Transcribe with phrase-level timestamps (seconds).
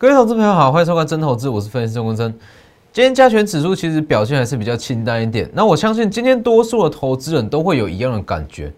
[0.00, 2.32] 各位投资朋友好，欢迎收看真投资，我是分析师钟国真。
[2.92, 8.72] 今天加权指数其实表现还是比较清淡一点，那我相信今天多数的投资人都会有一样的感觉，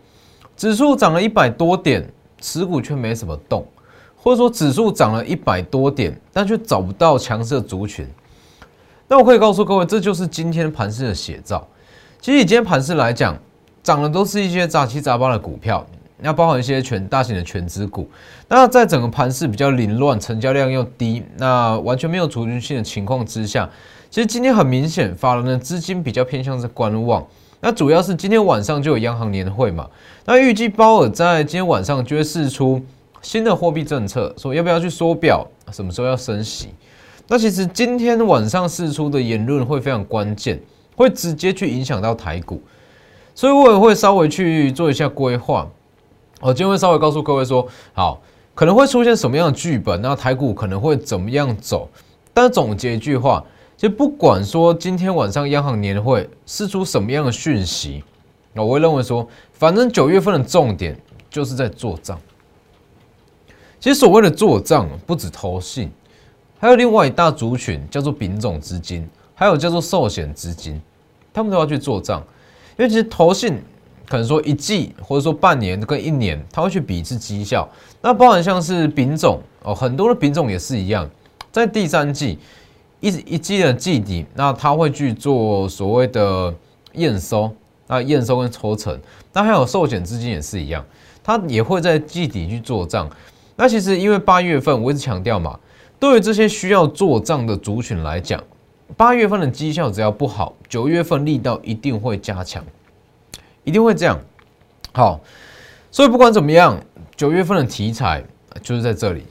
[0.56, 2.11] 指数涨了一百多点，
[2.41, 3.66] 持股却没什么动，
[4.16, 8.09] 或者说指数涨了一百多点，但却找不到强势的族群。
[9.06, 11.69] 那我可以告诉各位，这就是今天盘势的写照。
[12.19, 13.37] 其实以今天盘势来讲，
[13.83, 15.87] 涨的都是一些杂七杂八的股票。
[16.23, 18.09] 要包含一些全大型的全资股，
[18.48, 23.69] 那在整个盘势比较凌乱、成交量又低、那完全没有主群性的情况之下，
[24.11, 27.27] 其实今天很明显，法人的资金比较偏向是观望。
[27.61, 29.87] 那主要是今天晚上就有央行年会嘛，
[30.25, 32.80] 那预计鲍尔在今天晚上就会释出
[33.20, 36.69] 新的货币政策，说要不要去缩表，什么时候要升息。
[37.28, 40.59] 那其实今天晚上释出的言论会非常关键，
[40.97, 42.62] 会直接去影响到台股，
[43.34, 45.69] 所以我也会稍微去做一下规划。
[46.41, 48.19] 我今天会稍微告诉各位说，好，
[48.55, 51.86] 可能会出现什么样的剧本，那台股可能会怎么样走？
[52.32, 53.44] 但总结一句话，
[53.77, 58.02] 就不管说今天晚上央行年会释出什么样的讯息，
[58.55, 62.19] 那我会认为说，反正九月份的重点就是在做账。
[63.78, 65.91] 其实所谓的做账，不止投信，
[66.58, 70.80] 还有另外一大族群叫做丙种资金，还有叫做寿险资金，
[71.34, 72.22] 他们都要去做账，
[72.78, 73.62] 因为其实投信。
[74.11, 77.69] 可能说一季或者说半年跟一年，他会去比一次绩效。
[78.03, 81.08] 那包含像是丙种哦，很多的丙种也是一样，
[81.53, 82.36] 在第三季
[82.98, 86.53] 一一季的季底，那他会去做所谓的
[86.94, 87.55] 验收，
[87.86, 88.98] 那验收跟抽成。
[89.33, 90.84] 那还有寿险资金也是一样，
[91.22, 93.08] 他也会在季底去做账。
[93.55, 95.56] 那其实因为八月份我一直强调嘛，
[96.00, 98.42] 对于这些需要做账的族群来讲，
[98.97, 102.65] 八月份的绩效只要不好，九月份力道一定会加强。
[103.65, 104.19] 一定会这样，
[104.93, 105.21] 好，
[105.91, 106.81] 所以不管怎么样，
[107.16, 108.25] 九月份的题材
[108.62, 109.25] 就是在这里。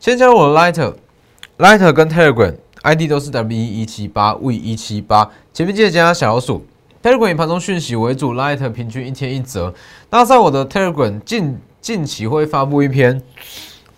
[0.00, 6.64] 先加入我的 Lighter，Lighter 跟 Telegram ID 都是 W 一七八 V 一七八，前面记得加小老鼠。
[7.02, 9.72] Telegram 以盘中讯息为主，Lighter 平均一天一折。
[10.10, 13.22] 那在我的 Telegram 近近期会发布一篇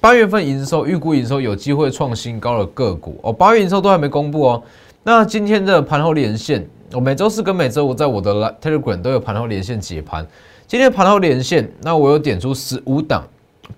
[0.01, 4.63] 八月份营收预估营收有机会创新高的个股哦，八月营收都还没公布哦。
[5.03, 6.69] 那今天的盘后连线。
[6.93, 8.33] 我每周四跟每周五在我的
[8.63, 10.27] Telegram 都有盘后连线解盘。
[10.67, 13.23] 今天盘后连线，那我有点出十五档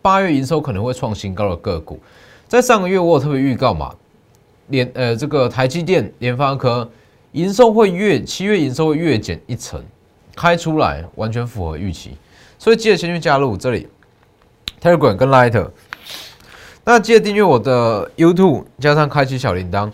[0.01, 1.99] 八月营收可能会创新高的个股。
[2.47, 3.93] 在上个月我有特别预告嘛，
[4.69, 6.89] 联呃这个台积电、联发科
[7.33, 9.83] 营收会月七月营收会月减一成，
[10.37, 12.13] 开出来完全符合预期，
[12.61, 13.89] 所以记得先去加入这里
[14.81, 15.69] Telegram 跟 Light。
[16.85, 19.91] 那记得订阅我的 YouTube，加上开启小铃铛。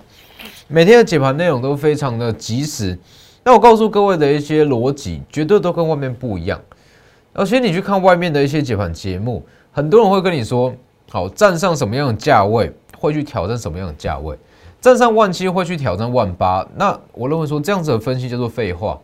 [0.68, 2.98] 每天的解盘内容都非常的及时，
[3.44, 6.60] 那我告诉各位的一些逻辑，绝对都跟外面不一样。
[7.32, 10.74] 而且你去看外面的一些解盘节目，很多人会跟你说，
[11.08, 14.36] 好站上什么样的价位，会去挑战什么样的价位，
[14.80, 16.66] 站上万七会去挑战万八。
[16.74, 18.98] 那我认为说这样子的分析叫做废话，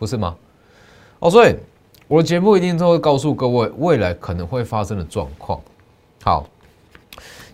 [0.00, 0.34] 不是吗？
[1.20, 1.54] 哦，所以
[2.08, 5.60] 我的节目一定都会告诉各位未来可能会发生的状况。
[6.24, 6.48] 好，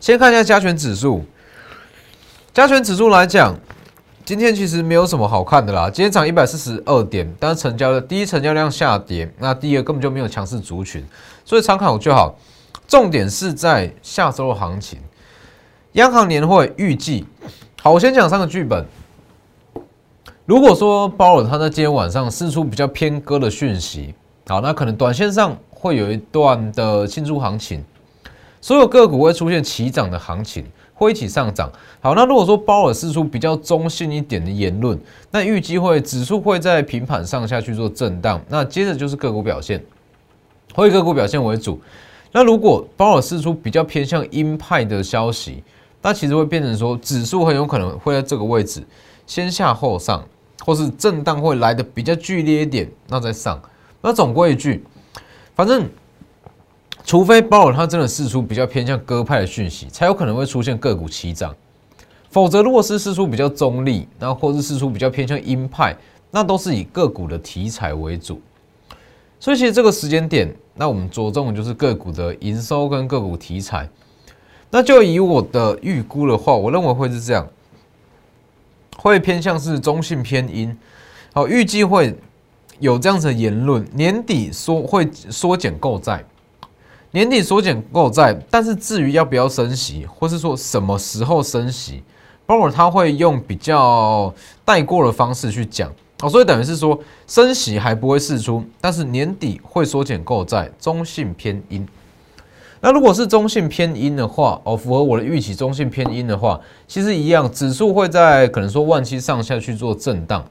[0.00, 1.22] 先看一下加权指数。
[2.54, 3.58] 加权指数来讲，
[4.26, 5.88] 今天其实没有什么好看的啦。
[5.88, 11.02] 今天涨一百四十二点，但是成交的第一成交量下跌，那第二根本就没有强势族群，
[11.46, 12.38] 所以参考就好。
[12.86, 14.98] 重点是在下周的行情，
[15.92, 17.24] 央行年会预计。
[17.80, 18.86] 好，我先讲三个剧本。
[20.44, 24.14] 如果说鲍尔他在今天晚上释出比较偏鸽的讯息，
[24.46, 27.82] 好，那可能短线上会有一段的庆祝行情，
[28.60, 30.66] 所有个股会出现齐涨的行情。
[31.02, 31.70] 会一起上涨。
[32.00, 34.98] 好，那如果说鲍尔释出比较中性一点的言论，
[35.30, 38.40] 那预计会指数会在平盘上下去做震荡。
[38.48, 39.82] 那接着就是个股表现，
[40.74, 41.80] 会以个股表现为主。
[42.30, 45.62] 那如果鲍尔释出比较偏向鹰派的消息，
[46.00, 48.82] 那其实会变成说指数很有可能会在这个位置
[49.26, 50.24] 先下后上，
[50.64, 53.60] 或是震荡会来的比较剧烈一点，那再上。
[54.00, 54.84] 那总归一句，
[55.54, 55.88] 反正。
[57.04, 61.54] 除非鲍尔他真的释出比较偏向鸽派的讯息，才有可能会出现个股齐涨。
[62.30, 65.94] 否则，如果是释出比较中立，那或是释出比较偏向鹰派，
[66.30, 68.40] 那都是以个股的题材为主。
[69.38, 73.86] 所以，其实这个时间点，那我们着重的就是个股的营收跟个股题材。
[74.70, 77.46] 那就以我的预估的话，我认为会是这样，
[78.96, 80.74] 会偏向是中性偏阴。
[81.34, 82.16] 好，预计会
[82.78, 86.24] 有这样子的言论，年底缩会缩减购债。
[87.12, 92.02] 年底缩减购债，但是至于要不要升息，或是说什么时候升息，
[92.46, 95.92] 包括他会用比较带过的方式去讲
[96.22, 101.86] 哦，所以等于是说升息还不会释出，但是年底会缩减购债，中性偏阴。
[102.80, 106.58] 那如果是中性偏阴的话，哦，符合我的预期，中性偏阴的话，
[106.88, 110.44] 其实一样，指数会在可能说万七上下去做震荡，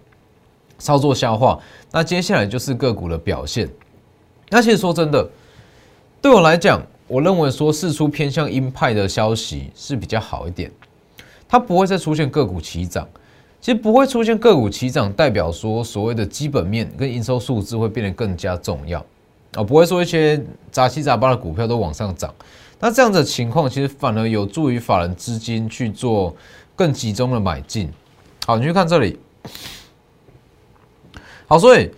[0.77, 1.59] 操作消化。
[1.91, 3.67] 那接下来就是个股的表现。
[4.49, 5.29] 那其实说真的，
[6.21, 10.71] 对我来讲，我认为说事出偏向鹰派的消息是比较好一点，
[11.49, 13.07] 它不会再出现个股齐涨。
[13.59, 18.99] 其实不会出现个股齐涨，代表说所谓的基本面跟营收数字会变得更加重要
[19.53, 20.39] 啊，不会说一些
[20.71, 22.31] 杂七杂八的股票都往上涨。
[22.79, 26.35] 那这样的情况其实反而有助于法人资金去做
[26.75, 27.91] 更集中的买进。
[28.45, 29.17] 好，你去看这里。
[31.47, 31.89] 好，所以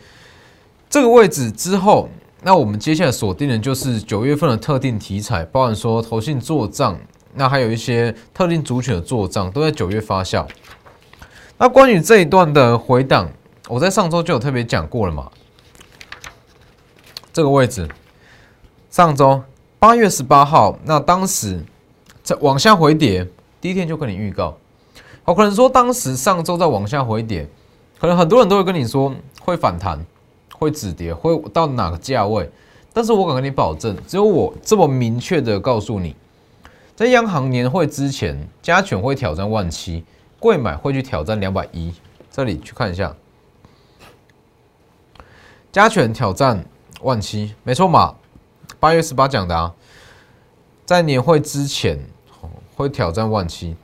[0.89, 2.07] 这个位置之后。
[2.45, 6.99] 那我们接下来锁定的就是九月份的特定题材，包含说投信做账，
[7.33, 10.45] 那还有一些特定族群的做账，都在九月发酵。
[11.57, 13.29] 那关于这一段的回档，
[13.69, 15.31] 我在上周就有特别讲过了嘛。
[17.31, 17.87] 这个位置，
[18.89, 19.41] 上周
[19.79, 21.63] 八月十八号，那当时
[22.23, 23.25] 在往下回跌，
[23.61, 24.57] 第一天就跟你预告，
[25.23, 27.47] 我可能说当时上周在往下回跌，
[28.01, 30.05] 可能很多人都会跟你说会反弹。
[30.63, 32.49] 会止跌，会到哪个价位？
[32.93, 36.15] 但是我敢跟你保证，只有我这么明确的告诉你，
[36.95, 40.05] 在央行年会之前，加权会挑战万七，
[40.39, 41.93] 贵买会去挑战两百一。
[42.31, 43.15] 这里去看一下，
[45.71, 46.65] 加权挑战
[47.01, 48.15] 万七，没错嘛？
[48.79, 49.73] 八月十八讲的啊，
[50.85, 51.99] 在年会之前
[52.75, 53.75] 会挑战万七。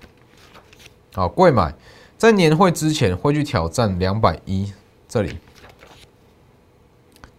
[1.13, 1.73] 好，贵买
[2.17, 4.71] 在年会之前会去挑战两百一，
[5.07, 5.37] 这里。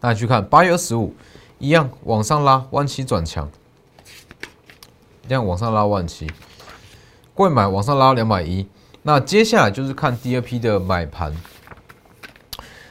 [0.00, 1.14] 大家去看八月二十五，
[1.58, 3.46] 一样往上拉，万七转强，
[5.28, 6.26] 这样往上拉万七，
[7.34, 8.66] 贵买往上拉两百一，
[9.02, 11.36] 那接下来就是看第二批的买盘，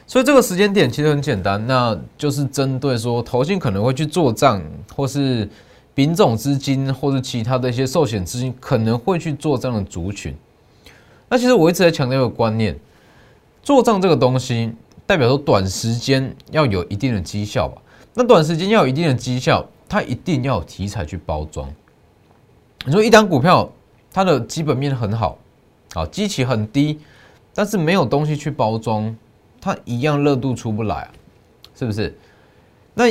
[0.05, 4.61] 所以这个时间点其实很简单，那就是针对说投信可能会去做账，
[4.95, 5.49] 或是
[5.95, 10.37] 丙种资金，或是其他的一些寿险资金可能会去做这样的族群。
[11.27, 12.79] 那其实我一直在强调一个观念，
[13.63, 14.75] 做账这个东西。
[15.09, 17.81] 代表说短时间要有一定的绩效吧？
[18.13, 21.67] 那短时间要有一定的绩效，它一定要有题材去包装。
[22.85, 23.67] 你说一单股票
[24.13, 25.35] 它的基本面很好，
[25.95, 26.99] 啊，基期很低，
[27.55, 29.17] 但是没有东西去包装，
[29.59, 31.11] 它一样热度出不来啊，
[31.75, 32.15] 是不是？
[32.93, 33.05] 那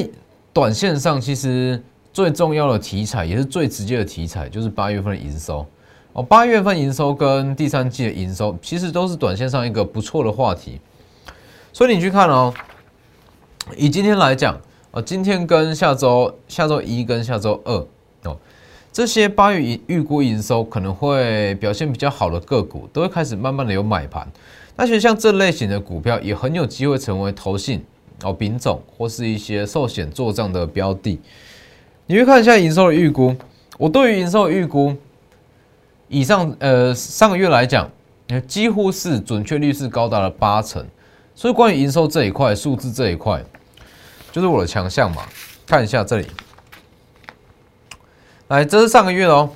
[0.52, 5.66] 短线上其实最重要的题材，也是最直接的题材，就是八月份的营收
[6.12, 6.22] 哦。
[6.22, 10.80] 八月份营收跟第三季的营收，其实都是短线上一个不错的话题。
[11.78, 12.52] 所以你去看哦，
[13.76, 14.60] 以今天来讲，
[14.90, 17.72] 哦，今天跟下周、下周一跟下周二
[18.24, 18.36] 哦，
[18.92, 24.26] 这些八月预估营收可能会表现比较好的个股，都会开始慢慢的有买盘。
[24.74, 27.84] 那其实像这类型的股票，也很有机会成为投信
[28.24, 31.20] 哦、品种或是一些寿险做账的标的。
[32.06, 33.36] 你去看一下营收的预估，
[33.78, 34.96] 我对于营收的预估，
[36.08, 37.88] 以上呃上个月来讲，
[38.48, 40.84] 几乎是准确率是高达了八成。
[41.38, 43.40] 所以关于营收这一块，数字这一块，
[44.32, 45.22] 就是我的强项嘛。
[45.68, 46.26] 看一下这里，
[48.48, 49.48] 来，这是上个月哦。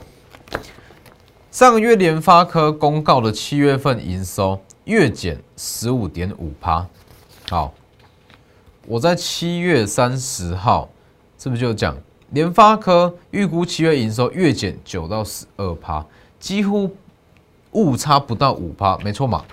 [1.50, 6.87] 上个月联发科公告的七月份营收月减十五点五趴。
[7.50, 7.75] 好，
[8.87, 10.88] 我在七月三十号
[11.37, 11.97] 是不是就讲
[12.30, 16.06] 联发科预估七月营收月减九到十二趴，
[16.38, 16.95] 几乎
[17.73, 19.45] 误差不到五趴，没错嘛？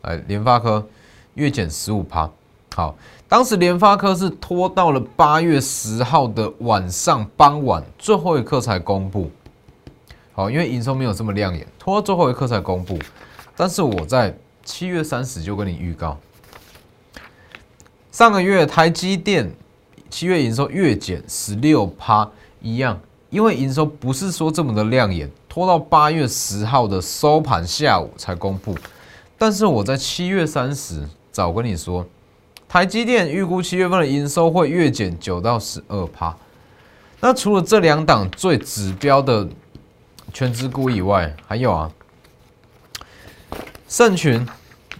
[0.00, 0.82] 来，联发科。
[1.36, 2.30] 月减十五趴，
[2.74, 2.96] 好，
[3.28, 9.30] 当时联发科是拖到了八月十号的晚上傍晚最后一刻才公布，
[10.32, 12.98] 好，因为营收没有这么亮眼，拖到最后一刻才公布。
[13.54, 16.16] 但是我在七月三十就跟你预告，
[18.10, 19.54] 上个月台积电
[20.08, 22.26] 七月营收月减十六趴
[22.62, 28.74] 一样，因为营收不是说这么的亮眼，拖到八月十号的收盘下午才公布。
[29.36, 31.06] 但是我在七月三十。
[31.36, 32.06] 早跟你说，
[32.66, 36.34] 台积电预估七月份的营收会月减九到十二趴。
[37.20, 39.46] 那除了这两档最指标的
[40.32, 41.92] 全资股以外，还有啊，
[43.86, 44.48] 盛群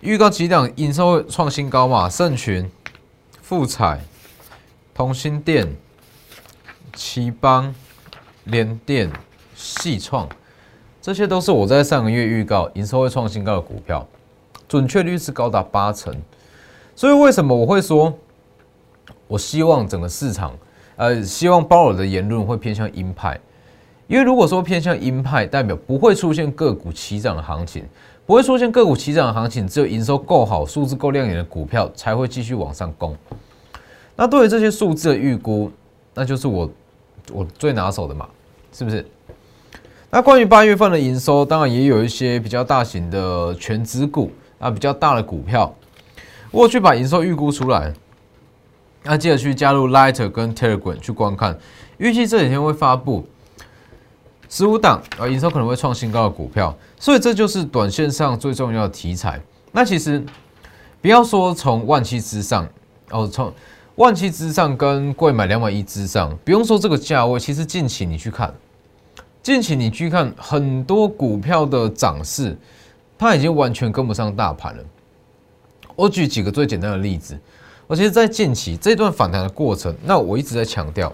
[0.02, 2.06] 预告几档营收会创新高嘛？
[2.06, 2.70] 盛群、
[3.40, 4.02] 富彩、
[4.92, 5.74] 同心电、
[6.94, 7.74] 奇邦、
[8.44, 9.10] 联电、
[9.54, 10.28] 细创，
[11.00, 14.06] 这些都是我在上个月预告营收会创新高的股票。
[14.68, 16.14] 准确率是高达八成，
[16.94, 18.12] 所以为什么我会说，
[19.28, 20.52] 我希望整个市场，
[20.96, 23.38] 呃，希望鲍尔的言论会偏向鹰派，
[24.06, 27.84] 因为如果说偏向鹰派，代表不会出现个股齐涨的行情，
[28.24, 33.16] 不会出现个股齐涨的行情，只有营收够好、数字够亮眼的股票才会继续往上攻。
[34.16, 35.70] 那对于这些数字的预估，
[36.14, 36.70] 那就是我
[37.32, 38.28] 我最拿手的嘛，
[38.72, 39.06] 是不是？
[40.08, 45.74] 那关于八月份的营收，当然也有一些比较大型的全资股啊，比较大的股票，
[46.50, 47.92] 我去把营收预估出来，
[49.02, 51.58] 那记得去加入 Lighter 跟 Telegram 去观看，
[51.98, 53.26] 预计这几天会发布
[54.48, 59.40] 十五档啊，营收可能会创新高的股票，所以这就是短线上最重要的题材。
[59.72, 60.24] 那其实
[61.02, 62.66] 不要说从万七之上
[63.10, 63.52] 哦，从
[63.96, 68.54] 万七之上跟贵买两百一之上，不用说这个价位，其实近期你去看。
[69.42, 72.58] 近期你去看很多股票的涨势，
[73.18, 74.84] 它已经完全跟不上大盘了。
[75.94, 77.38] 我举几个最简单的例子，
[77.88, 81.10] 而且在近期这段反弹的过程，那我一直在强调，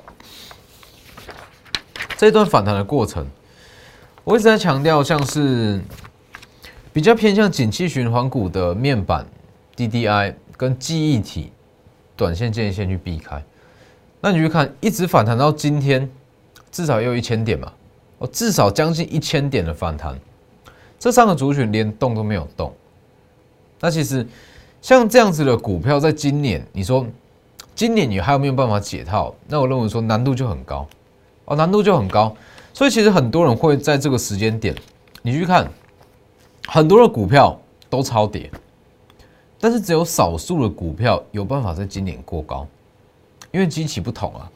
[2.16, 3.26] 这段反弹的过程，
[4.24, 5.80] 我一直在强调，像是
[6.92, 9.24] 比较偏向景气循环股的面板、
[9.76, 11.52] DDI 跟记忆体，
[12.16, 13.42] 短线建议先去避开。
[14.20, 16.10] 那你去看，一直反弹到今天，
[16.70, 17.72] 至少也有一千点嘛。
[18.18, 20.16] 哦至少将近一千点的反弹，
[21.02, 22.72] 这三个族群连动都没有动。
[23.80, 24.24] 那其实
[24.80, 27.04] 像这样子的股票，在今年，你说
[27.74, 29.34] 今年你还有没有办法解套？
[29.48, 30.86] 那我认为说难度就很高
[31.46, 32.32] 哦，难度就很高。
[32.72, 34.76] 所以其实很多人会在这个时间点，
[35.22, 35.68] 你去看
[36.68, 38.48] 很多的股票都超跌，
[39.58, 42.64] 但是只有少数的股票有办法在今年过高，
[43.50, 44.48] 因为机器不同啊。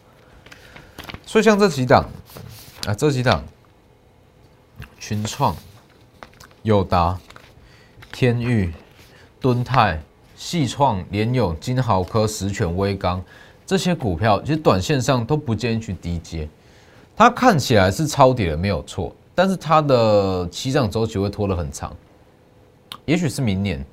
[1.27, 2.09] 所以像这几档
[2.87, 3.43] 啊，这几档。
[4.99, 5.55] 群创、
[6.67, 7.17] 友达、
[8.13, 8.75] 天域、
[9.41, 10.03] 敦泰、
[10.35, 13.23] 细创、联友、金豪科、实权、威刚
[13.65, 16.49] 这些股票，其实短线上都不建议去低接。
[17.17, 21.95] 它看起来是抄底的，没有错，但是它的起涨周期会拖得很长，
[23.05, 23.87] 也许是明年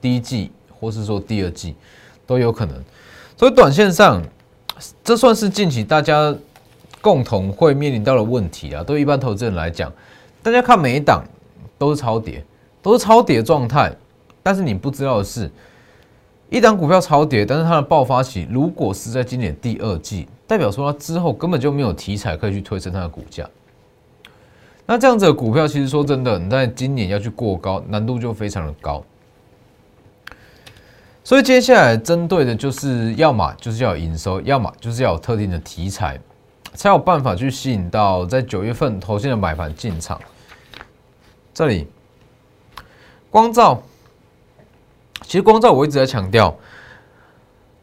[0.00, 0.50] 第一季，
[0.80, 1.76] 或是说第二季
[2.26, 2.82] 都有可能。
[3.36, 4.22] 所以短线上，
[5.04, 6.34] 这算是近期大家
[7.02, 8.82] 共同会面临到的问题啊。
[8.82, 9.92] 对一般投资人来讲。
[10.42, 11.24] 大家看每一档
[11.78, 12.44] 都是超跌，
[12.82, 13.92] 都是超跌状态，
[14.42, 15.50] 但是你不知道的是，
[16.50, 23.48] 一档股票超跌，但是它的爆发期如果是在今年第二季，代表说它之后根本就没有题材可以去推升它的股价。
[24.86, 29.02] 那这样子的股票，其实说真的，你在今年要去过高，难度就非常的高。
[31.26, 36.20] 所以接下来针对的就是要么就是要有营收，要么就是要有特定的题材，
[36.74, 40.20] 才有办法去吸引到在九月份投信的买盘进场。
[41.54, 41.86] 这里，
[43.30, 43.80] 光照，
[45.22, 46.56] 其实光照我一直在强调，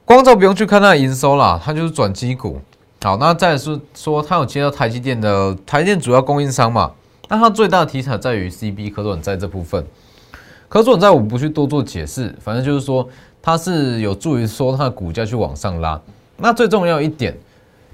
[0.03, 2.59] 光照不用去看它的营收啦，它就是转机股。
[3.01, 6.91] 好，那再是说它有接到台积电的台电主要供应商嘛？
[7.29, 9.87] 那它最大的题材在于 CB 可转债这部分。
[10.67, 13.07] 可转债我不去多做解释，反正就是说
[13.41, 15.99] 它是有助于说它的股价去往上拉。
[16.35, 17.37] 那最重要一点，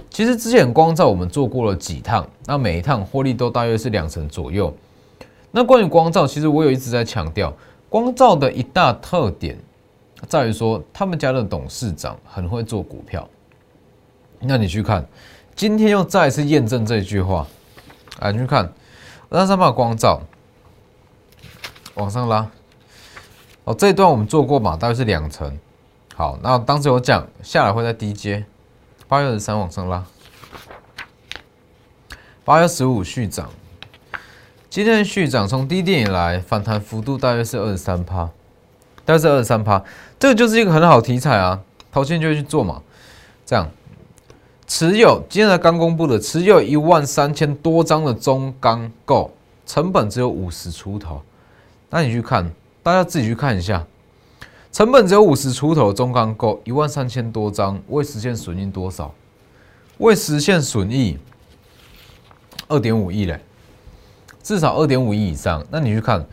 [0.09, 4.73] 其实之前光照我们做过了几趟，那每一趟获利都大约是两成左右。
[5.57, 7.51] 那关于光照，其实我有一直在强调，
[7.89, 9.57] 光照的一大特点
[10.27, 13.27] 在于说，他们家的董事长很会做股票。
[14.39, 15.03] 那你去看，
[15.55, 17.47] 今天又再一次验证这句话。
[18.19, 18.71] 啊，你去看，
[19.29, 20.21] 那上把光照
[21.95, 22.47] 往上拉。
[23.63, 25.57] 哦，这一段我们做过嘛，大概是两层。
[26.13, 28.45] 好，那当时有讲下来会在低阶，
[29.07, 30.05] 八月十三往上拉，
[32.45, 33.49] 八月十五续涨。
[34.77, 38.29] 今天的续涨从低点以来反弹幅度大约是二十三趴，
[39.05, 39.83] 大约是二十三趴，
[40.19, 41.59] 这个就是一个很好题材啊，
[41.91, 42.83] 投信就会去做嘛。
[43.43, 43.71] 这样
[44.67, 49.31] 持有今天才刚公布的持有一万三千多张的中钢构，
[49.65, 51.23] 成本只有五十出头，
[51.89, 52.51] 那你去看，
[52.83, 53.83] 大家自己去看一下，
[54.71, 59.11] 成本只有五十出头，中钢构一万三千多张，未实现损益多少？
[59.97, 61.17] 未实现损益
[62.67, 63.39] 二点五亿嘞。
[64.47, 66.25] 至少二点五亿以上，那你去看，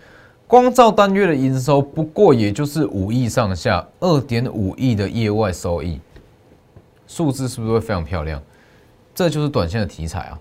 [0.46, 6.00] 光照单月的营收不过也就是五亿上下，二点五亿的业外收益，
[7.08, 8.40] 数字是不是会非常漂亮？
[9.16, 10.38] 这就是短线的题材啊，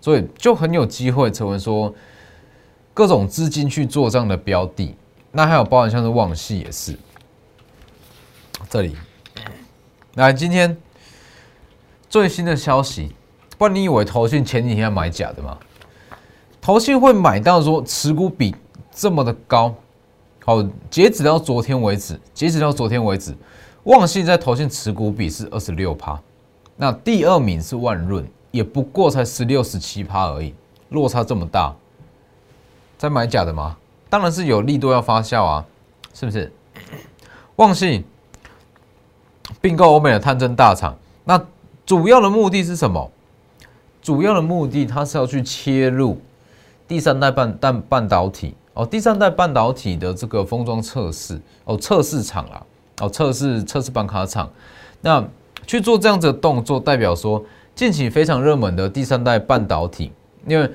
[0.00, 1.94] 所以就很有机会成为说
[2.94, 4.96] 各种资金去做这样的标的。
[5.32, 6.98] 那还有包含像是旺系也是，
[8.70, 8.96] 这里
[10.14, 10.74] 来今天
[12.08, 13.14] 最新的消息，
[13.58, 15.58] 不然你以为投信前几天买假的吗？
[16.70, 18.54] 投信会买到说持股比
[18.94, 19.74] 这么的高，
[20.44, 23.34] 好，截止到昨天为止，截止到昨天为止，
[23.82, 26.16] 旺信在投信持股比是二十六趴，
[26.76, 30.54] 那第二名是万润，也不过才十六十七趴而已，
[30.90, 31.74] 落差这么大，
[32.96, 33.76] 在买假的吗？
[34.08, 35.66] 当然是有利度要发酵啊，
[36.14, 36.52] 是不是？
[37.56, 38.04] 旺信
[39.60, 41.44] 并购欧美的探针大厂，那
[41.84, 43.10] 主要的目的是什么？
[44.00, 46.16] 主要的目的它是要去切入
[46.90, 52.60] 第三代半半半导体哦，第三代半导体的这个封装测试哦，测试厂啦，
[53.00, 54.50] 哦，测试测试板卡厂，
[55.00, 55.24] 那
[55.64, 57.40] 去做这样子的动作，代表说
[57.76, 60.10] 近期非常热门的第三代半导体，
[60.48, 60.68] 因为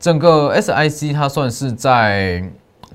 [0.00, 2.44] 整个 SIC 它算是在。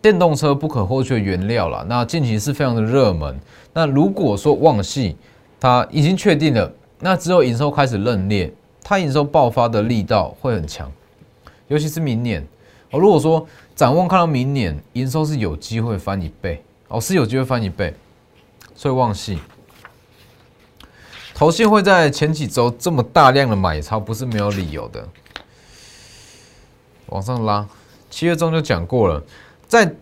[0.01, 3.37] 电动车不可或缺的原料了，那近期是非常的热门。
[3.73, 5.17] 那如果说旺系
[5.59, 8.49] 它已经确定了，那之后营收开始认列，
[8.81, 10.89] 它营收爆发的力道会很强，
[11.69, 12.45] 尤其是明年
[12.91, 12.99] 哦。
[12.99, 17.95] 如果说展望看到明年营收是有机会翻一倍哦，是有机会翻一倍，
[18.75, 19.39] 所以旺系
[21.33, 25.07] 投信会在前几周这么大量的买超，不是没有理由的。
[27.05, 27.65] 往上拉，
[28.09, 29.23] 七月中就讲过了。
[29.67, 29.95] 在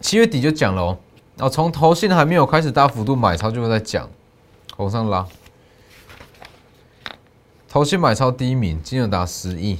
[0.00, 0.98] 七月底就讲了哦，
[1.36, 4.08] 然后从头信还没有开始大幅度买超，就会在讲
[4.78, 5.26] 往上拉。
[7.68, 9.78] 头信买超第一名，金额达十亿，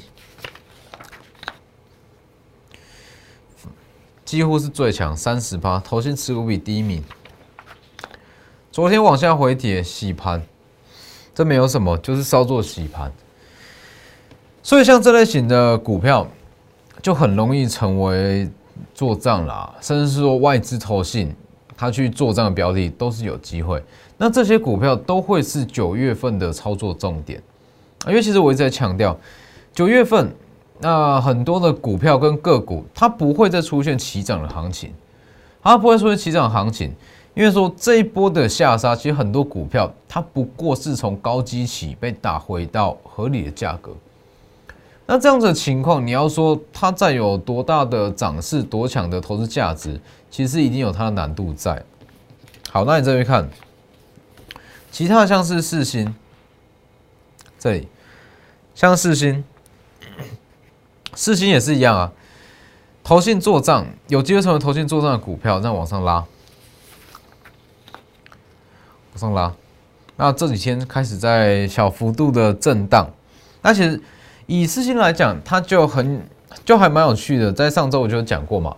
[4.28, 5.80] 几乎是最强，三十八。
[5.80, 7.02] 投信持股比第一名。
[8.70, 10.42] 昨天往下回帖洗盘，
[11.34, 13.10] 这没有什么，就是稍作洗盘。
[14.62, 16.28] 所以像这类型的股票，
[17.00, 18.46] 就很容易成为。
[18.94, 21.34] 做账啦，甚至是说外资投信，
[21.76, 23.82] 他去做账的标的都是有机会。
[24.18, 27.42] 那这些股票都会是九月份的操作重点，
[28.06, 29.18] 因为其实我一直在强调，
[29.72, 30.32] 九月份
[30.80, 34.92] 那很多的股票跟个股，它不会再出现起涨的行情，
[35.62, 36.94] 它不会出现起涨行情，
[37.34, 43.90] 因为说这一波的下杀，其实很多股票它不过是从高基起被打回到合理的价格。
[45.06, 49.98] 那这样子的情况，你要说它再有多大的涨势、多强的投资价值，
[50.30, 51.82] 其实一定有它的难度在。
[52.70, 53.48] 好，那你这边看，
[54.92, 56.14] 其他像是四星，
[57.58, 57.88] 这里
[58.74, 59.42] 像四星，
[61.14, 62.12] 四星也是一样啊。
[63.02, 66.26] 投信做账有机会成为投信做账的股票，那往上拉，往
[69.16, 69.52] 上拉。
[70.16, 73.10] 那这几天开始在小幅度的震荡，
[73.62, 74.00] 那其实。
[74.50, 76.26] 以四星来讲，它就很
[76.64, 77.52] 就还蛮有趣的。
[77.52, 78.74] 在上周我就讲过嘛，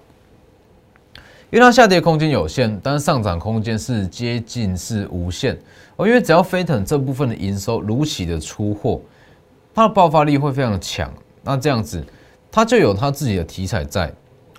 [1.48, 5.56] 因为它下跌空间有限，但是上涨空间是接近是无限
[5.94, 6.08] 哦。
[6.08, 9.00] 因为只要飞腾这部分的营收如期的出货，
[9.72, 11.08] 它的爆发力会非常的强。
[11.44, 12.04] 那这样子，
[12.50, 14.12] 它就有它自己的题材在，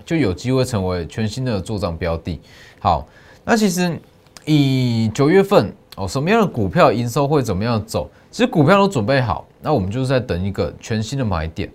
[0.04, 2.40] 就有机会成为全新的做账标的。
[2.80, 3.06] 好，
[3.44, 3.98] 那其实
[4.44, 8.10] 以九月份哦，什么样的股票营收会怎么样走？
[8.30, 9.46] 其实股票都准备好。
[9.60, 11.70] 那我们就是在等一个全新的买点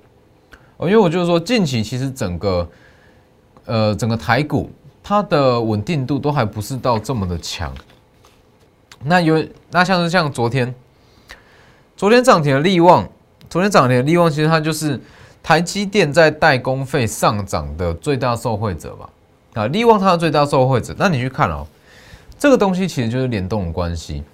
[0.78, 2.70] 哦，因为我就是说，近期其实整个
[3.66, 4.70] 呃整个台股
[5.02, 7.74] 它的稳定度都还不是到这么的强。
[9.04, 10.74] 那有那像是像昨天，
[11.96, 13.08] 昨天涨停的利旺，
[13.50, 15.00] 昨天涨停的利旺，其实它就是
[15.48, 19.10] 台积电在代工费上涨的最大受惠者吧？
[19.54, 21.66] 啊，利旺它的最大受惠者，那你去看哦，
[22.38, 24.26] 这个东西其实就是联动的关系。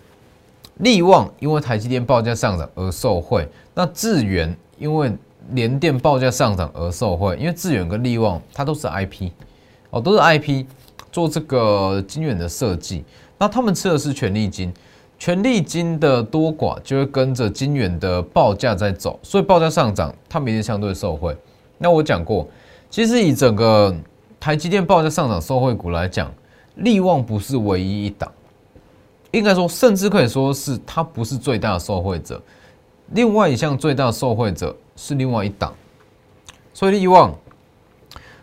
[0.78, 5.16] 利旺因为台积电报价上涨而受惠，那智源因为
[5.52, 9.30] 联电报价上涨而受惠，因为智源跟利旺它都是 IP
[9.92, 10.66] 哦，都是 IP
[11.12, 13.04] 做这个晶圆的设计，
[13.38, 14.74] 那他们吃的是权利金，
[15.24, 21.34] 权利金的多寡就会跟着金圆的报价在走，所以报价上涨，它们也相对受惠。
[21.78, 22.46] 那我讲过，
[22.90, 23.96] 其实以整个
[24.38, 26.30] 台积电报价上涨受惠股来讲，
[26.76, 28.30] 利旺不是唯一一档。
[29.32, 32.42] 应该说，甚至可以说是它不是最大的受惠者，
[33.14, 35.74] 另外一项最大的受惠者是另外一档，
[36.74, 37.34] 所以利旺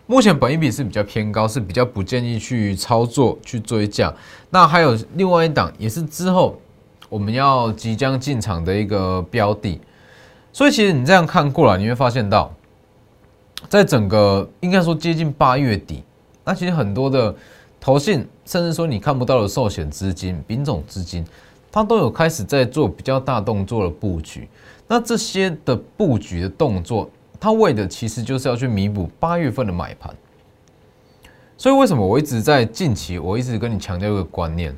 [0.07, 4.11] 目前本益比是比较偏高，是比较不建议去操作去追价。
[4.49, 6.59] 那还有另外一档，也是之后
[7.11, 9.79] 我们要即将进场的一个标的。
[10.51, 12.51] 所以其实你这样看过来，你会发现到，
[13.69, 16.03] 在整个应该说接近八月底，
[16.43, 17.35] 那其实很多的。
[17.83, 21.25] 投信，甚至说你看不到的寿险资金、丙种资金，
[21.73, 24.47] 它都有开始在做比较大动作的布局。
[24.87, 27.09] 那这些的布局的动作，
[27.41, 30.15] 它为的其实就是要去弥补八月份的买盘。
[31.57, 34.77] 所以为什么我一直在近期，我一直跟你强调一个观念？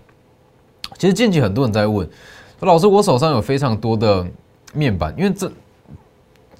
[0.98, 2.08] 其实近期很多人在问
[2.58, 4.26] 说，老师，我手上有非常多的
[4.72, 5.50] 面板，因为这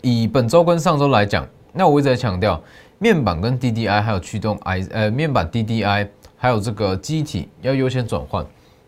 [0.01, 2.61] 以本周跟上周来讲，那我一直在强调
[2.99, 6.09] 面板跟 DDI 还有驱动 I 呃面板 DDI。
[6.43, 8.45] 还有这个机体要优先转换，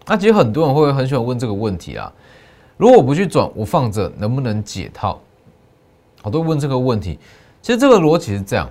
[0.06, 2.12] 那其实很多人会很喜欢问这个问题啊。
[2.76, 5.20] 如果我不去转，我放着能不能解套？
[6.20, 7.16] 好多问这个问题。
[7.62, 8.68] 其实这个逻辑是这样，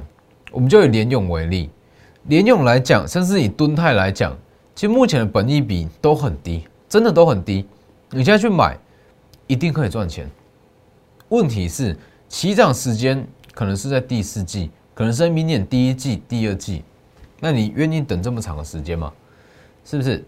[0.52, 1.70] 我们就以联用为例，
[2.24, 4.38] 联用来讲，甚至以敦泰来讲，
[4.76, 7.66] 其实目前的本益比都很低，真的都很低。
[8.10, 8.78] 你现在去买，
[9.48, 10.30] 一定可以赚钱。
[11.30, 16.84] 问题是，起涨时间可能是在第四季，可能是在明年第一季、第二季。
[17.40, 19.12] 那你愿意等这么长的时间吗？
[19.86, 20.24] 是不是？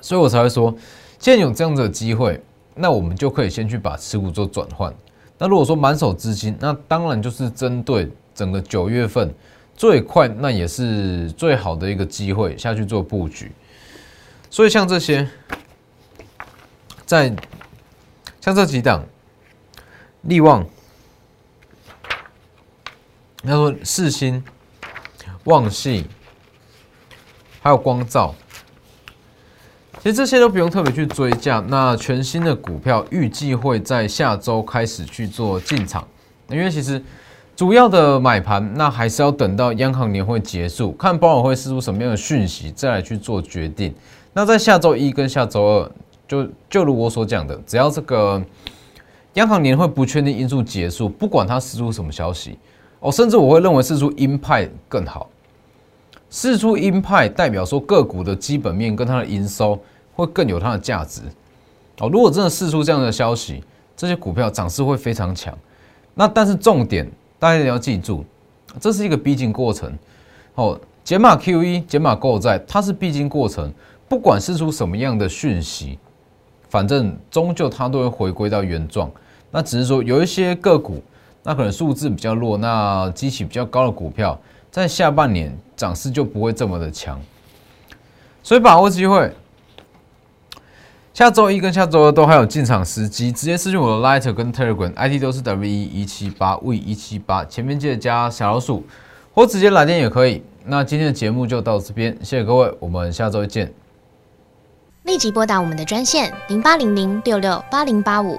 [0.00, 0.74] 所以我才会说，
[1.18, 2.40] 既然有这样子的机会，
[2.74, 4.92] 那我们就可以先去把持股做转换。
[5.38, 9.32] 那如果说满手资金，那当然就是针对整个九月份
[9.76, 13.52] 最快，那也是最好的一个机会下去做布局。
[14.50, 15.28] 所以像这些，
[17.04, 17.34] 在
[18.40, 19.04] 像这几档，
[20.22, 20.66] 利旺，
[23.42, 24.42] 他说四星。
[25.44, 26.04] 旺系，
[27.62, 28.34] 还有光照，
[30.02, 31.64] 其实这些都不用特别去追价。
[31.68, 36.08] 那全新的股票预计会在下周开始去做进场，
[36.48, 37.00] 因为其实
[37.56, 43.94] 主要的买盘，那还是要等到央行年会结束，看保委会释出什么样的讯息，再来去做决定。
[44.34, 45.90] 那在下周一跟下周二，
[46.28, 48.44] 就就如我所讲的，只要这个
[49.34, 52.58] 央行年会不确定因素结束，不管它释出什么消息，
[53.00, 55.26] 哦，甚至我会认为释出鹰派更好。
[56.28, 59.80] 四出鹰派代表说个股的基本面跟它的营收
[60.14, 61.22] 会更有它的价值
[62.00, 62.10] 哦。
[62.12, 63.64] 如果真的释出这样的消息，
[63.96, 65.56] 这些股票涨势会非常强。
[66.12, 68.24] 那但是重点大家一定要记住，
[68.80, 69.92] 这是一个必经过程
[70.54, 70.78] 哦。
[71.04, 73.72] 减码 Q E 减码购债，它是必经过程。
[74.08, 75.98] 不管是出什么样的讯息，
[76.68, 79.10] 反正终究它都会回归到原状。
[79.50, 81.02] 那只是说有一些个股，
[81.42, 84.38] 那可能数字比较弱，那基起比较高的股票。
[84.68, 87.18] 在下半年涨势就不会这么的强，
[88.42, 89.32] 所以把握机会。
[91.16, 98.84] 下周一跟下周二都还有进场时机，直接私信我的 Lighter 跟 Telegram，ID 都是 W 一一七八 V 一七八，前面记得加小老鼠，
[99.32, 100.42] 或直接来电也可以。
[100.66, 103.72] 那今天的节目就到这边，谢谢各位，我们下周见。
[105.04, 108.38] 立即拨打我们的专线零八零零六六八零八五。